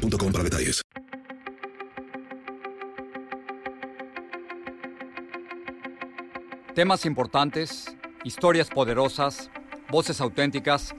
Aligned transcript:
boostmobile.com 0.00 0.32
para 0.32 0.44
detalles. 0.44 0.82
Temas 6.74 7.04
importantes, 7.04 7.94
historias 8.24 8.70
poderosas, 8.70 9.50
voces 9.90 10.20
auténticas. 10.20 10.94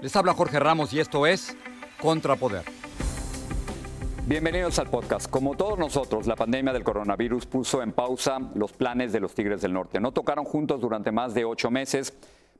Les 0.00 0.14
habla 0.16 0.32
Jorge 0.32 0.58
Ramos 0.60 0.92
y 0.92 1.00
esto 1.00 1.26
es 1.26 1.56
Contrapoder. 2.00 2.64
Bienvenidos 4.26 4.78
al 4.78 4.88
podcast. 4.88 5.30
Como 5.30 5.56
todos 5.56 5.78
nosotros, 5.78 6.26
la 6.26 6.36
pandemia 6.36 6.72
del 6.72 6.84
coronavirus 6.84 7.46
puso 7.46 7.82
en 7.82 7.92
pausa 7.92 8.38
los 8.54 8.72
planes 8.72 9.12
de 9.12 9.20
los 9.20 9.34
Tigres 9.34 9.62
del 9.62 9.72
Norte. 9.72 10.00
No 10.00 10.12
tocaron 10.12 10.44
juntos 10.44 10.80
durante 10.80 11.12
más 11.12 11.34
de 11.34 11.44
ocho 11.44 11.70
meses, 11.70 12.12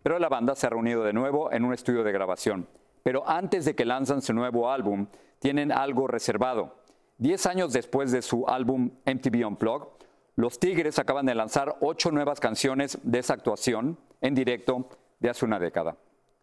pero 0.02 0.18
la 0.18 0.28
banda 0.28 0.54
se 0.54 0.66
ha 0.66 0.70
reunido 0.70 1.02
de 1.02 1.12
nuevo 1.12 1.51
en 1.52 1.65
un 1.65 1.73
estudio 1.73 2.04
de 2.04 2.12
grabación. 2.12 2.68
Pero 3.06 3.23
antes 3.24 3.65
de 3.65 3.77
que 3.77 3.84
lanzan 3.84 4.20
su 4.20 4.33
nuevo 4.33 4.69
álbum, 4.69 5.06
tienen 5.38 5.70
algo 5.70 6.09
reservado. 6.09 6.74
Diez 7.19 7.46
años 7.46 7.73
después 7.73 8.10
de 8.10 8.20
su 8.20 8.48
álbum 8.48 8.91
MTV 9.05 9.46
Unplugged, 9.46 9.87
los 10.35 10.59
Tigres 10.59 10.98
acaban 10.98 11.24
de 11.24 11.37
lanzar 11.37 11.76
ocho 11.82 12.10
nuevas 12.10 12.40
canciones 12.40 12.98
de 13.04 13.21
esa 13.21 13.35
actuación 13.35 13.96
en 14.21 14.35
directo 14.35 14.88
de 15.21 15.30
hace 15.30 15.45
una 15.45 15.60
década. 15.60 15.96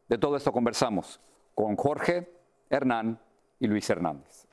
De 0.07 0.17
todo 0.17 0.37
esto 0.37 0.53
conversamos 0.53 1.19
con 1.53 1.75
Jorge, 1.75 2.31
Hernán 2.69 3.19
y 3.59 3.67
Luis 3.67 3.89
Hernández. 3.89 4.47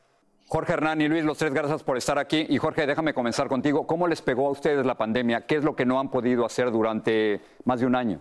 Jorge, 0.48 0.72
Hernán 0.72 1.00
y 1.02 1.06
Luis, 1.06 1.22
los 1.22 1.39
tres, 1.39 1.55
gracias 1.55 1.84
por 1.84 1.97
estar 1.97 2.19
aquí. 2.19 2.45
Y 2.48 2.58
Jorge, 2.58 2.89
déjame 2.89 3.14
comenzar 3.14 3.47
contigo. 3.47 3.86
¿Cómo 3.86 4.08
les 4.08 4.20
pegó 4.20 4.48
a 4.48 4.50
ustedes 4.50 4.84
la 4.84 4.98
pandemia? 4.98 5.47
¿Qué 5.47 5.55
es 5.55 5.62
lo 5.62 5.77
que 5.77 5.86
no 5.86 6.00
han 6.00 6.11
podido 6.11 6.45
hacer 6.45 6.72
durante 6.72 7.41
más 7.64 7.78
de 7.78 7.86
un 7.86 7.95
año? 7.95 8.20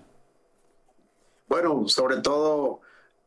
Bueno, 1.48 1.88
sobre 1.88 2.18
todo 2.18 2.81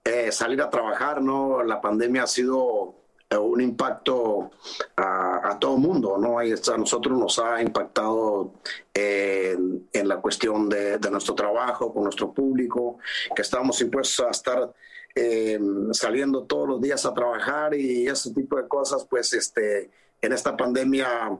eh, 0.04 0.32
salir 0.32 0.60
a 0.60 0.68
trabajar, 0.68 1.22
¿no? 1.22 1.62
La 1.62 1.80
pandemia 1.80 2.24
ha 2.24 2.26
sido 2.26 2.96
eh, 3.30 3.36
un 3.36 3.60
impacto 3.60 4.50
a, 4.96 5.56
todo 5.60 5.76
el 5.76 5.80
mundo, 5.80 6.18
¿no? 6.18 6.40
A 6.40 6.76
nosotros 6.76 7.16
nos 7.16 7.38
ha 7.38 7.62
impactado 7.62 8.54
en, 8.92 10.08
la 10.08 10.16
cuestión 10.16 10.68
de, 10.68 10.98
nuestro 11.08 11.36
trabajo, 11.36 11.94
con 11.94 12.02
nuestro 12.02 12.32
público, 12.32 12.98
que 13.34 13.42
estamos 13.42 13.80
impuestos 13.80 14.26
a 14.26 14.30
estar 14.30 14.74
eh, 15.14 15.60
saliendo 15.92 16.44
todos 16.46 16.68
los 16.68 16.80
días 16.80 17.06
a 17.06 17.14
trabajar 17.14 17.74
y 17.74 18.08
ese 18.08 18.34
tipo 18.34 18.56
de 18.56 18.66
cosas, 18.66 19.06
pues 19.08 19.32
este, 19.34 19.88
en 20.20 20.32
esta 20.32 20.56
pandemia 20.56 21.38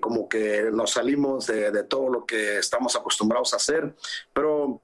como 0.00 0.28
que 0.28 0.70
nos 0.70 0.92
salimos 0.92 1.46
de 1.46 1.82
todo 1.84 2.10
lo 2.10 2.26
que 2.26 2.58
estamos 2.58 2.94
acostumbrados 2.94 3.54
a 3.54 3.56
hacer, 3.56 3.94
pero 4.34 4.82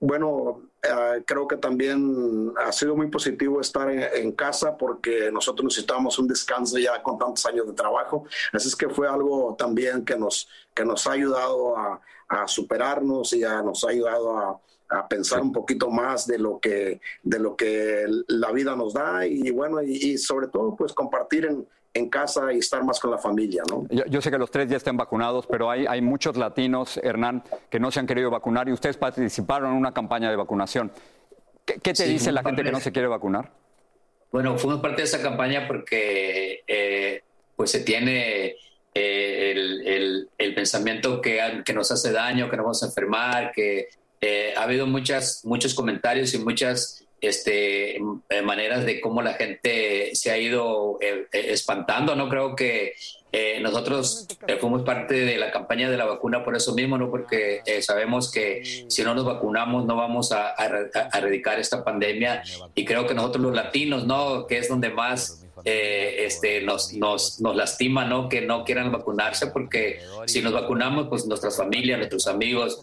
bueno, 0.00 0.62
eh, 0.88 1.22
creo 1.24 1.46
que 1.46 1.56
también 1.56 2.52
ha 2.64 2.72
sido 2.72 2.96
muy 2.96 3.08
positivo 3.08 3.60
estar 3.60 3.90
en, 3.90 4.32
casa 4.32 4.76
porque 4.76 5.30
nosotros 5.32 5.64
necesitamos 5.64 6.18
un 6.18 6.28
descanso 6.28 6.78
ya 6.78 7.02
con 7.02 7.18
tantos 7.18 7.44
años 7.46 7.66
de 7.66 7.72
trabajo. 7.72 8.24
Así 8.52 8.68
es 8.68 8.76
que 8.76 8.88
fue 8.88 9.08
algo 9.08 9.54
también 9.58 10.04
que 10.04 10.16
nos, 10.16 10.48
que 10.74 10.84
nos 10.84 11.06
ha 11.06 11.12
ayudado 11.12 11.76
a, 11.76 12.00
superarnos 12.46 13.32
y 13.32 13.40
nos 13.40 13.84
ha 13.84 13.90
ayudado 13.90 14.36
a, 14.36 14.60
pensar 15.08 15.40
un 15.40 15.52
poquito 15.52 15.90
más 15.90 16.28
de 16.28 16.38
lo 16.38 16.60
que 16.60 17.00
de 17.24 17.40
lo 17.40 17.56
que 17.56 18.04
la 18.28 18.52
vida 18.52 18.76
nos 18.76 18.94
da 18.94 19.26
y 19.26 19.50
bueno 19.50 19.82
y 19.82 20.16
sobre 20.16 20.46
todo 20.46 20.76
pues 20.76 20.92
compartir 20.92 21.44
en, 21.46 21.66
en 21.96 22.08
casa 22.08 22.52
y 22.52 22.58
estar 22.58 22.84
más 22.84 23.00
con 23.00 23.10
la 23.10 23.18
familia, 23.18 23.62
¿no? 23.70 23.86
Yo, 23.88 24.20
sé 24.20 24.30
que 24.30 24.38
los 24.38 24.50
tres 24.50 24.68
ya 24.68 24.76
están 24.76 24.96
vacunados, 24.96 25.46
pero 25.46 25.70
hay, 25.70 25.86
hay 25.86 26.00
muchos 26.00 26.36
latinos, 26.36 26.98
Hernán, 27.02 27.42
que 27.70 27.80
no 27.80 27.90
se 27.90 28.00
han 28.00 28.06
querido 28.06 28.30
vacunar 28.30 28.68
y 28.68 28.72
ustedes 28.72 28.96
participaron 28.96 29.72
en 29.72 29.76
una 29.76 29.92
campaña 29.92 30.30
de 30.30 30.36
vacunación. 30.36 30.92
¿Qué, 31.64 31.92
te 31.92 32.04
dice 32.06 32.30
la 32.30 32.42
gente 32.42 32.62
que 32.62 32.70
no 32.70 32.80
se 32.80 32.92
quiere 32.92 33.08
vacunar? 33.08 33.50
Bueno, 34.30 34.56
fuimos 34.58 34.80
parte 34.80 34.98
de 34.98 35.04
esa 35.04 35.20
campaña 35.20 35.66
porque 35.66 36.62
eh, 36.66 37.22
pues 37.56 37.70
se 37.70 37.80
tiene 37.80 38.54
eh, 38.94 39.52
el, 39.84 40.28
el, 40.38 40.54
pensamiento 40.54 41.20
que, 41.20 41.62
que, 41.64 41.72
nos 41.72 41.90
hace 41.90 42.12
daño, 42.12 42.48
que 42.48 42.56
nos 42.56 42.64
vamos 42.64 42.82
a 42.82 42.86
enfermar, 42.86 43.52
que 43.52 43.88
eh, 44.20 44.54
ha 44.56 44.62
habido 44.62 44.86
muchas, 44.86 45.44
muchos 45.44 45.74
comentarios 45.74 46.34
y 46.34 46.38
muchas 46.38 47.05
este, 47.20 47.96
eh, 47.96 48.42
maneras 48.44 48.84
de 48.84 49.00
cómo 49.00 49.22
la 49.22 49.34
gente 49.34 50.14
se 50.14 50.30
ha 50.30 50.38
ido 50.38 50.98
eh, 51.00 51.26
eh, 51.32 51.46
espantando. 51.50 52.14
No 52.14 52.28
creo 52.28 52.54
que 52.54 52.94
nosotros 53.60 54.26
fuimos 54.60 54.80
parte 54.80 55.12
de 55.12 55.36
la 55.36 55.50
campaña 55.50 55.90
de 55.90 55.98
la 55.98 56.06
vacuna 56.06 56.42
por 56.42 56.56
eso 56.56 56.74
mismo, 56.74 56.96
no 56.96 57.10
porque 57.10 57.60
sabemos 57.82 58.32
que 58.32 58.86
si 58.88 59.02
no 59.02 59.14
nos 59.14 59.26
vacunamos 59.26 59.84
no 59.84 59.94
vamos 59.94 60.32
a, 60.32 60.54
erradicar 61.12 61.58
esta 61.60 61.84
pandemia 61.84 62.42
y 62.74 62.86
creo 62.86 63.06
que 63.06 63.12
nosotros 63.12 63.42
los 63.44 63.54
latinos, 63.54 64.06
no, 64.06 64.46
que 64.46 64.56
es 64.56 64.70
donde 64.70 64.88
más 64.88 65.44
este, 65.64 66.62
nos, 66.62 66.94
nos, 66.94 67.38
nos, 67.38 67.54
lastima 67.54 68.06
¿no? 68.06 68.30
que 68.30 68.40
no 68.40 68.64
quieran 68.64 68.90
vacunarse, 68.90 69.48
porque 69.48 69.98
si 70.24 70.40
nos 70.40 70.54
vacunamos, 70.54 71.08
pues 71.10 71.26
nuestras 71.26 71.58
familias, 71.58 71.98
nuestros 71.98 72.26
amigos, 72.28 72.80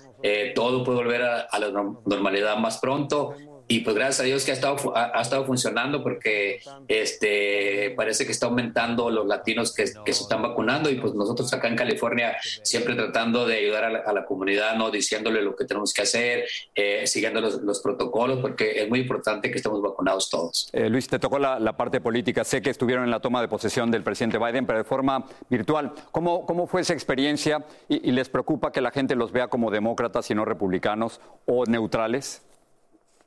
todo 0.53 0.83
puede 0.83 0.99
volver 0.99 1.23
a, 1.23 1.39
a, 1.41 1.57
la 1.57 1.71
normalidad 2.05 2.57
más 2.57 2.77
pronto 2.77 3.35
y 3.67 3.79
pues 3.79 3.95
gracias 3.95 4.19
a 4.21 4.23
Dios 4.23 4.43
que 4.43 4.51
ha 4.51 4.53
estado, 4.53 4.95
ha, 4.95 5.21
estado 5.21 5.45
funcionando 5.45 6.03
porque 6.03 6.59
este, 6.87 7.93
parece 7.95 8.25
que 8.25 8.31
está 8.31 8.47
aumentando 8.47 9.09
los 9.09 9.25
latinos 9.25 9.73
que, 9.73 9.87
se 9.87 10.09
están 10.09 10.41
vacunando 10.41 10.89
y 10.89 10.95
pues 10.95 11.13
nosotros 11.13 11.51
acá 11.53 11.67
en 11.67 11.75
California 11.75 12.35
siempre 12.61 12.95
tratando 12.95 13.45
de 13.45 13.57
ayudar 13.57 13.83
a 13.85 14.13
la, 14.13 14.25
comunidad, 14.25 14.75
no 14.75 14.89
diciéndole 14.89 15.41
lo 15.41 15.55
que 15.55 15.65
tenemos 15.65 15.93
que 15.93 16.03
hacer, 16.03 16.45
eh, 16.75 17.05
siguiendo 17.07 17.41
los, 17.41 17.61
los, 17.61 17.81
protocolos 17.81 18.39
porque 18.39 18.81
es 18.81 18.89
muy 18.89 18.99
importante 18.99 19.51
que 19.51 19.57
estemos 19.57 19.81
vacunados 19.81 20.29
todos. 20.29 20.69
Eh, 20.71 20.89
Luis, 20.89 21.07
te 21.07 21.19
tocó 21.19 21.39
la, 21.39 21.59
la, 21.59 21.75
parte 21.75 21.99
política, 21.99 22.43
sé 22.43 22.61
que 22.61 22.69
estuvieron 22.69 23.03
en 23.03 23.11
la 23.11 23.19
toma 23.19 23.41
de 23.41 23.47
posesión 23.47 23.91
del 23.91 24.03
presidente 24.03 24.37
Biden, 24.37 24.65
pero 24.65 24.77
de 24.77 24.85
forma 24.85 25.25
virtual. 25.49 25.93
¿Cómo, 26.11 26.45
cómo 26.45 26.67
fue 26.67 26.81
esa 26.81 26.93
experiencia 26.93 27.65
y, 27.89 28.07
y 28.07 28.11
les 28.11 28.29
preocupa 28.29 28.71
que 28.71 28.79
la 28.79 28.91
gente 28.91 29.15
los 29.15 29.31
vea 29.31 29.47
como 29.47 29.71
demócratas 29.71 30.29
y 30.31 30.35
no 30.35 30.45
republicanos 30.45 31.19
o 31.45 31.65
neutrales? 31.65 32.43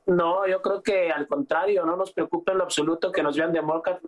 No, 0.07 0.47
yo 0.47 0.61
creo 0.61 0.81
que 0.81 1.11
al 1.11 1.27
contrario, 1.27 1.85
no 1.85 1.97
nos 1.97 2.13
preocupa 2.13 2.53
en 2.53 2.59
lo 2.59 2.63
absoluto 2.63 3.11
que 3.11 3.21
nos 3.21 3.35
vean 3.35 3.51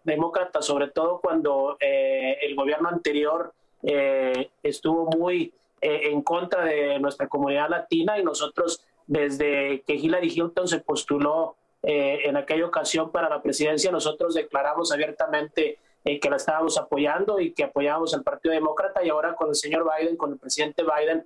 demócratas, 0.06 0.66
sobre 0.66 0.88
todo 0.88 1.20
cuando 1.20 1.76
eh, 1.82 2.38
el 2.42 2.56
gobierno 2.56 2.88
anterior 2.88 3.52
eh, 3.84 4.50
estuvo 4.64 5.08
muy 5.08 5.54
eh, 5.82 6.04
en 6.06 6.22
contra 6.22 6.64
de 6.64 7.00
nuestra 7.00 7.28
comunidad 7.28 7.70
latina 7.70 8.18
y 8.18 8.24
nosotros 8.24 8.82
desde 9.08 9.82
que 9.82 9.96
Hillary 9.96 10.30
Hilton 10.30 10.70
se 10.70 10.80
postuló 10.80 11.56
en 11.82 12.36
aquella 12.36 12.66
ocasión 12.66 13.10
para 13.10 13.30
la 13.30 13.42
presidencia, 13.42 13.90
nosotros 13.90 14.34
declaramos 14.34 14.92
abiertamente 14.92 15.80
que 16.04 16.30
la 16.30 16.36
estábamos 16.36 16.78
apoyando 16.78 17.40
y 17.40 17.54
que 17.54 17.64
apoyábamos 17.64 18.14
al 18.14 18.22
Partido 18.22 18.54
Demócrata 18.54 19.02
y 19.02 19.08
ahora 19.08 19.34
con 19.34 19.48
el 19.48 19.56
señor 19.56 19.90
Biden, 19.98 20.18
con 20.18 20.34
el 20.34 20.38
presidente 20.38 20.84
Biden, 20.84 21.26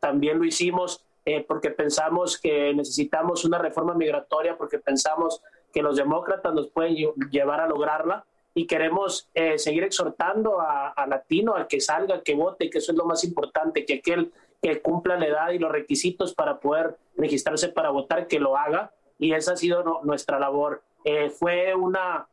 también 0.00 0.38
lo 0.38 0.44
hicimos 0.44 1.04
eh, 1.24 1.44
porque 1.46 1.70
pensamos 1.70 2.38
que 2.38 2.72
necesitamos 2.72 3.44
una 3.44 3.58
reforma 3.58 3.94
migratoria, 3.94 4.56
porque 4.56 4.78
pensamos 4.78 5.42
que 5.72 5.82
los 5.82 5.96
demócratas 5.96 6.54
nos 6.54 6.68
pueden 6.68 6.96
llevar 7.30 7.60
a 7.60 7.68
lograrla 7.68 8.24
y 8.54 8.66
queremos 8.66 9.28
eh, 9.34 9.58
seguir 9.58 9.84
exhortando 9.84 10.60
a, 10.60 11.06
latino, 11.06 11.54
al 11.54 11.68
que 11.68 11.80
salga, 11.80 12.22
que 12.22 12.34
vote, 12.34 12.70
que 12.70 12.78
eso 12.78 12.92
es 12.92 12.98
lo 12.98 13.04
más 13.04 13.22
importante, 13.22 13.84
que 13.84 13.94
aquel 13.94 14.32
que 14.62 14.80
cumpla 14.80 15.16
la 15.16 15.26
edad 15.26 15.50
y 15.50 15.58
los 15.58 15.70
requisitos 15.70 16.34
para 16.34 16.58
poder 16.58 16.96
registrarse 17.16 17.68
para 17.68 17.90
votar, 17.90 18.26
que 18.26 18.40
lo 18.40 18.56
haga. 18.56 18.92
Y 19.18 19.32
esa 19.32 19.52
ha 19.52 19.56
sido 19.56 20.00
nuestra 20.02 20.38
labor. 20.38 20.82
Eh, 21.04 21.30
fue 21.30 21.74
una, 21.74 22.26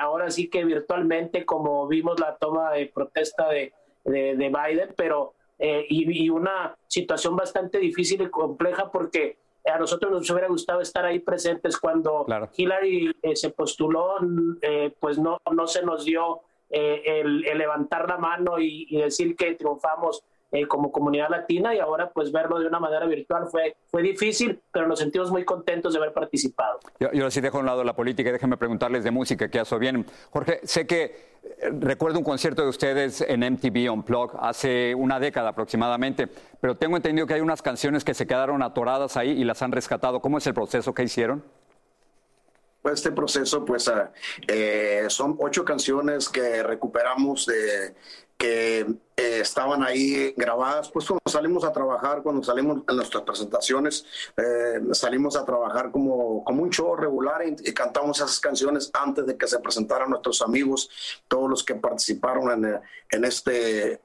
ahora 0.00 0.30
sí 0.30 0.48
que 0.48 0.64
virtualmente, 0.64 1.44
como 1.44 1.86
vimos 1.88 2.20
la 2.20 2.36
toma 2.36 2.70
de 2.72 2.86
protesta 2.86 3.48
de, 3.48 3.72
de, 4.04 4.36
de 4.36 4.48
Biden, 4.48 4.94
pero 4.96 5.34
eh, 5.58 5.86
y, 5.88 6.28
una 6.28 6.76
situación 6.88 7.36
bastante 7.36 7.78
difícil 7.78 8.22
y 8.22 8.28
compleja 8.28 8.90
porque 8.90 9.38
a 9.64 9.78
nosotros 9.78 10.12
nos 10.12 10.30
hubiera 10.30 10.48
gustado 10.48 10.80
estar 10.80 11.04
ahí 11.04 11.20
presentes 11.20 11.78
cuando 11.78 12.26
Hillary 12.56 13.16
eh, 13.22 13.36
se 13.36 13.50
postuló, 13.50 14.16
eh, 14.60 14.92
pues 14.98 15.18
no, 15.18 15.38
no 15.52 15.66
se 15.66 15.82
nos 15.82 16.04
dio 16.04 16.40
el, 16.68 17.40
levantar 17.40 18.08
la 18.08 18.18
mano 18.18 18.58
y, 18.58 18.96
decir 18.96 19.36
que 19.36 19.54
triunfamos 19.54 20.24
eh, 20.54 20.68
como 20.68 20.92
comunidad 20.92 21.30
latina 21.30 21.74
y 21.74 21.80
ahora 21.80 22.10
pues 22.10 22.30
verlo 22.30 22.60
de 22.60 22.68
una 22.68 22.78
manera 22.78 23.06
virtual 23.06 23.48
fue, 23.50 23.76
fue 23.86 24.02
difícil, 24.02 24.60
pero 24.70 24.86
nos 24.86 25.00
sentimos 25.00 25.28
muy 25.32 25.44
contentos 25.44 25.92
de 25.92 25.98
haber 25.98 26.12
participado. 26.12 26.78
Yo, 27.00 27.10
yo 27.10 27.28
sí 27.28 27.40
dejo 27.40 27.56
a 27.56 27.60
un 27.60 27.66
lado 27.66 27.82
la 27.82 27.96
política 27.96 28.28
y 28.28 28.32
déjenme 28.32 28.56
preguntarles 28.56 29.02
de 29.02 29.10
música, 29.10 29.48
que 29.48 29.58
eso 29.58 29.80
bien. 29.80 30.06
Jorge, 30.30 30.60
sé 30.62 30.86
que 30.86 31.04
eh, 31.04 31.70
recuerdo 31.80 32.18
un 32.18 32.24
concierto 32.24 32.62
de 32.62 32.68
ustedes 32.68 33.20
en 33.22 33.40
MTV 33.40 33.92
Unplugged 33.92 34.38
hace 34.38 34.94
una 34.94 35.18
década 35.18 35.48
aproximadamente, 35.48 36.28
pero 36.60 36.76
tengo 36.76 36.96
entendido 36.96 37.26
que 37.26 37.34
hay 37.34 37.40
unas 37.40 37.60
canciones 37.60 38.04
que 38.04 38.14
se 38.14 38.24
quedaron 38.24 38.62
atoradas 38.62 39.16
ahí 39.16 39.30
y 39.30 39.42
las 39.42 39.60
han 39.60 39.72
rescatado. 39.72 40.20
¿Cómo 40.20 40.38
es 40.38 40.46
el 40.46 40.54
proceso 40.54 40.94
que 40.94 41.02
hicieron? 41.02 41.42
Este 42.84 43.12
proceso, 43.12 43.64
pues 43.64 43.90
eh, 44.46 45.06
son 45.08 45.36
ocho 45.40 45.64
canciones 45.64 46.28
que 46.28 46.62
recuperamos 46.62 47.48
que 48.36 48.80
eh, 49.16 49.40
estaban 49.40 49.82
ahí 49.82 50.34
grabadas, 50.36 50.90
pues 50.90 51.06
cuando 51.06 51.22
salimos 51.26 51.64
a 51.64 51.72
trabajar, 51.72 52.22
cuando 52.22 52.42
salimos 52.42 52.82
en 52.88 52.96
nuestras 52.96 53.22
presentaciones, 53.22 54.04
eh, 54.36 54.80
salimos 54.92 55.36
a 55.36 55.44
trabajar 55.44 55.90
como, 55.90 56.42
como 56.42 56.62
un 56.62 56.70
show 56.70 56.96
regular 56.96 57.42
y, 57.46 57.72
cantamos 57.72 58.18
esas 58.18 58.40
canciones 58.40 58.90
antes 58.92 59.24
de 59.26 59.36
que 59.36 59.46
se 59.46 59.60
presentaran 59.60 60.10
nuestros 60.10 60.42
amigos, 60.42 60.90
todos 61.28 61.48
los 61.48 61.64
que 61.64 61.76
participaron 61.76 62.64
en, 62.64 62.80
en 63.10 63.24
este 63.24 64.00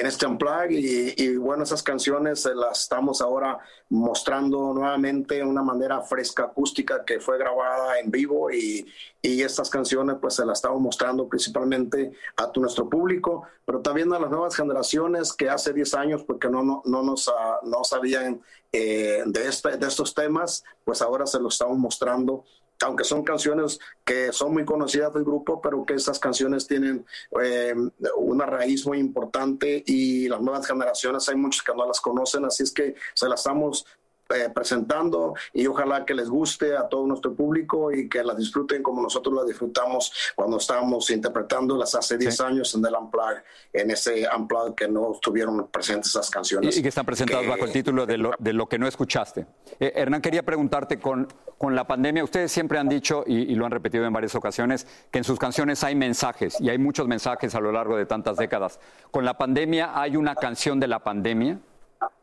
en 0.00 0.06
este 0.06 0.26
unplug 0.26 0.70
y, 0.70 1.14
y, 1.16 1.36
bueno, 1.36 1.64
esas 1.64 1.82
canciones 1.82 2.48
las 2.54 2.82
estamos 2.82 3.20
ahora 3.20 3.58
mostrando 3.88 4.72
nuevamente 4.74 5.36
de 5.36 5.44
una 5.44 5.62
manera 5.62 6.00
fresca 6.02 6.44
acústica 6.44 7.04
que 7.04 7.20
fue 7.20 7.38
grabada 7.38 7.98
en 7.98 8.10
vivo 8.10 8.50
y, 8.50 8.86
y 9.22 9.42
estas 9.42 9.70
canciones 9.70 10.16
pues 10.20 10.34
se 10.34 10.44
las 10.44 10.58
estamos 10.58 10.80
mostrando 10.80 11.28
principalmente 11.28 12.12
a 12.36 12.50
tu, 12.50 12.60
nuestro 12.60 12.88
público, 12.88 13.44
pero 13.64 13.80
también 13.80 14.12
a 14.12 14.18
las 14.18 14.30
nuevas 14.30 14.54
generaciones 14.54 15.32
que 15.32 15.48
hace 15.48 15.72
10 15.72 15.94
años 15.94 16.24
porque 16.24 16.48
no, 16.48 16.62
no, 16.62 16.82
no 16.84 17.02
nos 17.02 17.28
uh, 17.28 17.32
no 17.64 17.84
sabían 17.84 18.40
eh, 18.72 19.22
de, 19.26 19.48
este, 19.48 19.76
de 19.76 19.86
estos 19.86 20.14
temas, 20.14 20.64
pues 20.84 21.02
ahora 21.02 21.26
se 21.26 21.40
los 21.40 21.54
estamos 21.54 21.78
mostrando 21.78 22.44
aunque 22.84 23.04
son 23.04 23.22
canciones 23.22 23.78
que 24.04 24.32
son 24.32 24.52
muy 24.52 24.64
conocidas 24.64 25.12
del 25.14 25.24
grupo, 25.24 25.60
pero 25.60 25.84
que 25.84 25.94
esas 25.94 26.18
canciones 26.18 26.66
tienen 26.66 27.06
eh, 27.42 27.74
una 28.16 28.46
raíz 28.46 28.86
muy 28.86 28.98
importante 28.98 29.82
y 29.86 30.28
las 30.28 30.40
nuevas 30.40 30.66
generaciones 30.66 31.28
hay 31.28 31.36
muchos 31.36 31.62
que 31.62 31.74
no 31.74 31.86
las 31.86 32.00
conocen, 32.00 32.44
así 32.44 32.62
es 32.62 32.72
que 32.72 32.94
se 33.14 33.28
las 33.28 33.40
estamos 33.40 33.86
eh, 34.34 34.50
presentando 34.52 35.34
y 35.52 35.68
ojalá 35.68 36.04
que 36.04 36.12
les 36.12 36.28
guste 36.28 36.76
a 36.76 36.88
todo 36.88 37.06
nuestro 37.06 37.34
público 37.34 37.92
y 37.92 38.08
que 38.08 38.24
las 38.24 38.36
disfruten 38.36 38.82
como 38.82 39.00
nosotros 39.00 39.32
las 39.32 39.46
disfrutamos 39.46 40.12
cuando 40.34 40.56
estábamos 40.56 41.08
interpretándolas 41.10 41.94
hace 41.94 42.18
10 42.18 42.40
años 42.40 42.74
en 42.74 42.84
el 42.84 42.94
Unplugged, 42.94 43.42
en 43.72 43.90
ese 43.92 44.26
Unplugged 44.36 44.74
que 44.74 44.88
no 44.88 45.12
estuvieron 45.12 45.68
presentes 45.68 46.10
esas 46.10 46.28
canciones. 46.28 46.76
Y, 46.76 46.82
que 46.82 46.88
están 46.88 47.06
presentadas 47.06 47.46
bajo 47.46 47.66
el 47.66 47.72
título 47.72 48.04
de 48.04 48.18
lo, 48.18 48.32
de 48.36 48.52
lo 48.52 48.68
que 48.68 48.80
no 48.80 48.88
escuchaste. 48.88 49.46
Eh, 49.78 49.92
Hernán, 49.94 50.20
quería 50.20 50.42
preguntarte, 50.42 50.98
con, 50.98 51.28
con 51.56 51.76
la 51.76 51.86
pandemia, 51.86 52.24
ustedes 52.24 52.50
siempre 52.50 52.80
han 52.80 52.88
dicho, 52.88 53.22
y, 53.28 53.52
y 53.52 53.54
lo 53.54 53.64
han 53.64 53.70
repetido 53.70 54.06
en 54.06 54.12
varias 54.12 54.34
ocasiones, 54.34 54.88
que 55.12 55.18
en 55.18 55.24
sus 55.24 55.38
canciones 55.38 55.84
hay 55.84 55.94
mensajes, 55.94 56.60
y 56.60 56.68
hay 56.68 56.78
muchos 56.78 57.06
mensajes 57.06 57.54
a 57.54 57.60
lo 57.60 57.70
largo 57.70 57.96
de 57.96 58.06
tantas 58.06 58.38
décadas. 58.38 58.80
¿Con 59.12 59.24
la 59.24 59.38
pandemia 59.38 59.92
hay 59.94 60.16
una 60.16 60.34
canción 60.34 60.80
de 60.80 60.88
la 60.88 61.04
pandemia? 61.04 61.60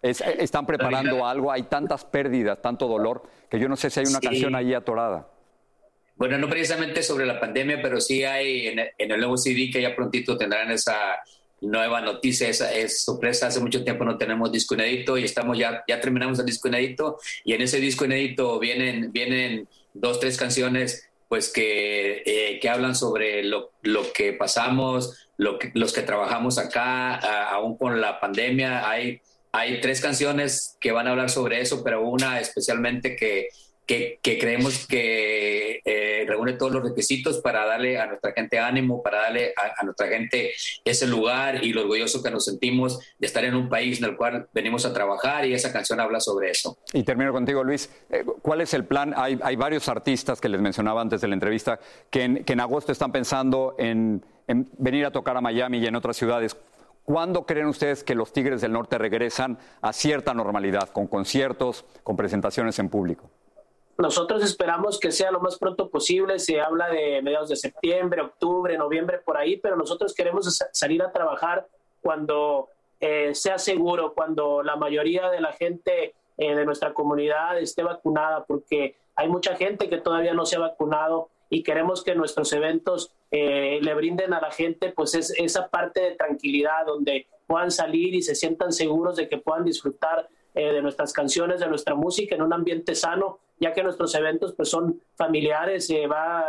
Es, 0.02 0.22
están 0.22 0.66
preparando 0.66 1.26
algo, 1.26 1.52
hay 1.52 1.64
tantas 1.64 2.06
pérdidas, 2.06 2.62
tanto 2.62 2.88
dolor, 2.88 3.24
que 3.50 3.60
yo 3.60 3.70
no 3.70 3.76
sé 3.76 3.90
si 3.90 4.02
hay 4.02 4.06
una 4.06 4.20
sí. 4.20 4.28
canción 4.28 4.56
ahí 4.56 4.74
atorada. 4.74 5.28
Bueno, 6.16 6.38
no 6.38 6.50
precisamente 6.50 7.02
sobre 7.02 7.26
la 7.26 7.40
pandemia, 7.40 7.82
pero 7.82 8.00
sí 8.00 8.24
hay 8.24 8.68
en 8.68 8.80
el, 8.80 8.90
en 8.98 9.12
el, 9.12 9.20
nuevo 9.20 9.38
CD 9.38 9.70
que 9.72 9.82
ya 9.82 9.96
prontito 9.96 10.38
tendrán 10.38 10.72
esa 10.72 11.22
nueva 11.62 12.02
noticia, 12.02 12.48
esa 12.50 12.72
es 12.74 13.02
sorpresa. 13.02 13.48
Hace 13.48 13.60
mucho 13.60 13.84
tiempo 13.84 14.04
no 14.04 14.18
tenemos 14.18 14.52
disco 14.52 14.76
inédito 14.76 15.18
y 15.18 15.24
estamos 15.24 15.58
ya, 15.58 15.84
ya 15.88 16.00
terminamos 16.00 16.40
el 16.40 16.46
disco 16.46 16.68
inédito 16.68 17.18
y 17.44 17.54
en 17.54 17.62
ese 17.62 17.80
disco 17.80 18.06
inédito 18.06 18.60
vienen, 18.60 19.12
vienen 19.12 19.68
dos, 19.94 20.20
tres 20.20 20.38
canciones 20.38 21.10
pues 21.28 21.52
que, 21.52 22.22
eh, 22.26 22.60
que 22.62 22.70
hablan 22.70 22.94
sobre 22.94 23.44
lo, 23.44 23.72
lo 23.82 24.14
que 24.14 24.34
pasamos, 24.34 25.28
lo 25.38 25.58
que, 25.58 25.72
los 25.74 25.94
que 25.94 26.04
trabajamos 26.04 26.60
acá, 26.60 27.16
a, 27.16 27.50
aún 27.52 27.76
con 27.76 28.00
la 28.00 28.20
pandemia, 28.20 28.88
hay 28.88 29.20
hay 29.54 29.80
tres 29.80 30.02
canciones 30.02 30.78
que 30.82 30.92
van 30.92 31.08
a 31.08 31.12
hablar 31.12 31.30
sobre 31.30 31.62
eso, 31.62 31.84
pero 31.84 32.02
una 32.02 32.40
especialmente 32.40 33.16
que, 33.16 33.50
que, 33.86 34.18
que 34.20 34.40
creemos 34.40 34.88
que 34.88 35.80
eh, 35.86 36.26
reúne 36.28 36.54
todos 36.54 36.72
los 36.72 36.84
requisitos 36.84 37.40
para 37.40 37.64
darle 37.64 38.00
a 38.00 38.08
nuestra 38.08 38.32
gente 38.32 38.58
ánimo, 38.58 39.04
para 39.04 39.22
darle 39.22 39.54
a, 39.56 39.80
a, 39.80 39.86
nuestra 39.86 40.08
gente 40.08 40.54
ese 40.84 41.06
lugar 41.06 41.64
y 41.64 41.72
lo 41.72 41.82
orgulloso 41.82 42.24
que 42.24 42.32
nos 42.32 42.46
sentimos 42.46 43.00
de 43.20 43.28
estar 43.28 43.46
en 43.46 43.54
un 43.54 43.70
país 43.70 44.00
en 44.00 44.06
el 44.06 44.18
cual 44.18 44.48
venimos 44.54 44.88
a 44.88 44.94
trabajar 44.94 45.46
y 45.46 45.54
esa 45.54 45.72
canción 45.72 46.00
habla 46.00 46.20
sobre 46.20 46.50
eso. 46.50 46.80
Y 46.92 47.04
termino 47.04 47.32
contigo, 47.32 47.64
Luis. 47.64 47.92
Eh, 48.10 48.26
¿Cuál 48.42 48.62
es 48.62 48.74
el 48.74 48.86
plan? 48.86 49.14
Hay, 49.16 49.40
hay, 49.44 49.56
varios 49.56 49.88
artistas 49.88 50.42
que 50.42 50.50
les 50.50 50.62
mencionaba 50.62 51.00
antes 51.00 51.22
de 51.22 51.28
la 51.28 51.36
entrevista 51.36 51.80
que 52.10 52.24
en, 52.24 52.44
que 52.44 52.54
en 52.54 52.60
agosto 52.60 52.92
están 52.92 53.12
pensando 53.12 53.76
en, 53.78 54.26
en 54.48 54.68
venir 54.80 55.06
a 55.06 55.12
tocar 55.12 55.38
a 55.38 55.42
Miami 55.42 55.78
y 55.78 55.86
en 55.86 55.96
otras 55.96 56.18
ciudades. 56.18 56.58
¿Cuándo 57.06 57.46
creen 57.46 57.68
ustedes 57.68 58.04
que 58.04 58.16
los 58.16 58.32
Tigres 58.32 58.62
del 58.62 58.72
Norte 58.72 58.98
regresan 58.98 59.58
a 59.82 59.92
cierta 59.92 60.34
normalidad, 60.34 60.90
con 60.90 61.08
conciertos, 61.08 61.86
con 62.04 62.16
presentaciones 62.16 62.80
en 62.80 62.90
público? 62.90 63.30
Nosotros 63.98 64.44
esperamos 64.44 65.00
que 65.00 65.12
sea 65.12 65.30
lo 65.30 65.40
más 65.40 65.58
pronto 65.58 65.90
posible. 65.90 66.40
Se 66.40 66.62
habla 66.62 66.90
de 66.90 67.22
mediados 67.22 67.50
de 67.50 67.58
septiembre, 67.58 68.22
octubre, 68.22 68.78
noviembre, 68.78 69.20
por 69.20 69.38
ahí, 69.38 69.58
pero 69.58 69.76
nosotros 69.76 70.14
queremos 70.14 70.58
salir 70.72 71.04
a 71.04 71.12
trabajar 71.12 71.68
cuando 72.02 72.70
eh, 73.00 73.36
sea 73.36 73.58
seguro, 73.58 74.14
cuando 74.14 74.64
la 74.64 74.78
mayoría 74.78 75.30
de 75.30 75.42
la 75.42 75.52
gente 75.52 76.16
eh, 76.38 76.56
de 76.56 76.66
nuestra 76.66 76.94
comunidad 76.94 77.60
esté 77.60 77.84
vacunada, 77.84 78.46
porque 78.46 78.96
hay 79.16 79.30
mucha 79.30 79.56
gente 79.56 79.90
que 79.90 79.98
todavía 79.98 80.34
no 80.34 80.46
se 80.46 80.56
ha 80.56 80.60
vacunado 80.60 81.30
y 81.54 81.62
queremos 81.62 82.04
que 82.04 82.16
nuestros 82.16 82.52
eventos 82.54 83.14
eh, 83.30 83.80
le 83.82 83.94
brinden 83.94 84.34
a 84.34 84.42
la 84.42 84.50
gente 84.50 84.92
pues 84.92 85.14
es, 85.14 85.32
esa 85.38 85.70
parte 85.70 86.02
de 86.02 86.16
tranquilidad 86.16 86.86
donde 86.86 87.28
puedan 87.46 87.70
salir 87.70 88.16
y 88.16 88.24
se 88.24 88.34
sientan 88.34 88.72
seguros 88.72 89.18
de 89.18 89.30
que 89.30 89.38
puedan 89.38 89.64
disfrutar 89.64 90.28
eh, 90.56 90.74
de 90.74 90.82
nuestras 90.82 91.14
canciones, 91.14 91.60
de 91.60 91.68
nuestra 91.68 91.94
música 91.94 92.36
en 92.36 92.42
un 92.42 92.54
ambiente 92.54 92.96
sano, 92.96 93.38
ya 93.60 93.72
que 93.72 93.84
nuestros 93.84 94.16
eventos 94.16 94.54
pues 94.54 94.70
son 94.70 95.00
familiares, 95.16 95.88
eh, 95.92 96.08
va 96.08 96.44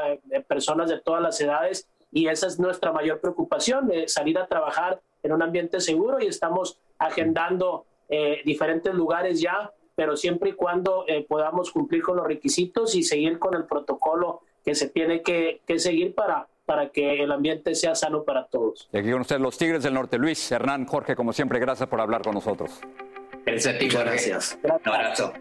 personas 0.49 0.89
de 0.89 1.01
todas 1.01 1.21
las 1.23 1.39
edades 1.39 1.87
y 2.11 2.29
esa 2.29 2.47
es 2.47 2.59
nuestra 2.59 2.91
mayor 2.91 3.21
preocupación, 3.21 3.91
salir 4.07 4.39
a 4.39 4.47
trabajar 4.47 5.03
en 5.23 5.33
un 5.33 5.43
ambiente 5.43 5.81
seguro 5.81 6.19
y 6.21 6.29
estamos 6.29 6.79
agendando 6.99 7.85
eh, 8.09 8.43
diferentes 8.45 8.95
lugares 8.95 9.41
ya, 9.41 9.73
pero 9.95 10.17
siempre 10.17 10.51
y 10.51 10.53
cuando 10.53 11.05
eh, 11.09 11.25
podamos 11.29 11.71
cumplir 11.71 12.03
con 12.03 12.17
los 12.17 12.27
requisitos 12.27 12.95
y 12.95 13.03
seguir 13.03 13.39
con 13.39 13.55
el 13.55 13.65
protocolo 13.65 14.43
que 14.65 14.75
se 14.75 14.89
tiene 14.89 15.23
que, 15.23 15.61
que 15.67 15.79
seguir 15.79 16.15
para, 16.15 16.49
para 16.65 16.91
que 16.91 17.23
el 17.23 17.31
ambiente 17.31 17.75
sea 17.75 17.95
sano 17.95 18.25
para 18.25 18.47
todos. 18.47 18.89
Y 18.93 18.99
aquí 18.99 19.11
con 19.11 19.21
ustedes 19.21 19.41
los 19.41 19.59
Tigres 19.59 19.83
del 19.83 19.95
Norte. 19.95 20.19
Luis, 20.19 20.51
Hernán, 20.51 20.87
Jorge, 20.87 21.15
como 21.15 21.33
siempre, 21.33 21.59
gracias 21.59 21.89
por 21.89 22.01
hablar 22.01 22.23
con 22.23 22.35
nosotros. 22.35 22.81
Gracias 23.45 23.75
a 23.75 23.79
ti, 23.79 23.89
gracias. 23.89 24.59
gracias. 24.63 24.87
Un 24.87 24.93
abrazo. 24.93 25.33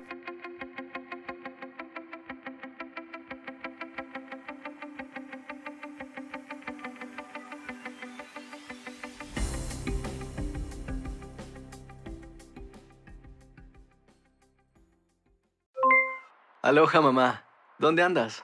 Aloha, 16.62 17.02
mamá. 17.02 17.46
¿Dónde 17.78 18.02
andas? 18.02 18.44